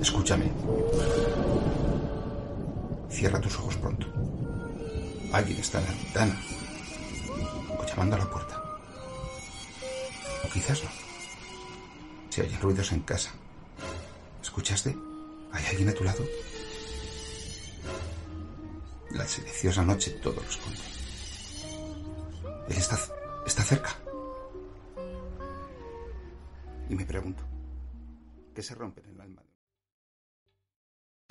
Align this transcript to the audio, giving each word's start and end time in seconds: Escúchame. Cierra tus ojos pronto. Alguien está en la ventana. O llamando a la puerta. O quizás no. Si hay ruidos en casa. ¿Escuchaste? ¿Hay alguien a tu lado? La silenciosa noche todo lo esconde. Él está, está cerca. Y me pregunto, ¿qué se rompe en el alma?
Escúchame. 0.00 0.50
Cierra 3.16 3.40
tus 3.40 3.58
ojos 3.58 3.74
pronto. 3.78 4.06
Alguien 5.32 5.58
está 5.58 5.78
en 5.78 5.86
la 5.86 5.90
ventana. 5.92 6.40
O 7.78 7.86
llamando 7.86 8.16
a 8.16 8.18
la 8.18 8.28
puerta. 8.28 8.62
O 10.44 10.48
quizás 10.52 10.84
no. 10.84 10.90
Si 12.28 12.42
hay 12.42 12.54
ruidos 12.58 12.92
en 12.92 13.00
casa. 13.00 13.30
¿Escuchaste? 14.42 14.94
¿Hay 15.50 15.64
alguien 15.64 15.88
a 15.88 15.94
tu 15.94 16.04
lado? 16.04 16.26
La 19.12 19.26
silenciosa 19.26 19.82
noche 19.82 20.10
todo 20.22 20.34
lo 20.34 20.42
esconde. 20.50 20.80
Él 22.68 22.76
está, 22.76 22.98
está 23.46 23.62
cerca. 23.62 23.96
Y 26.90 26.94
me 26.94 27.06
pregunto, 27.06 27.42
¿qué 28.54 28.62
se 28.62 28.74
rompe 28.74 29.00
en 29.00 29.10
el 29.12 29.20
alma? 29.22 29.42